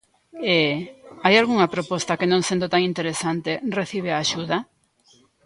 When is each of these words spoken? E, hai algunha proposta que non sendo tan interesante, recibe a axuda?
E, 0.59 0.59
hai 1.23 1.35
algunha 1.37 1.71
proposta 1.75 2.17
que 2.19 2.29
non 2.31 2.41
sendo 2.47 2.67
tan 2.73 2.81
interesante, 2.91 3.51
recibe 3.79 4.09
a 4.11 4.21
axuda? 4.23 4.57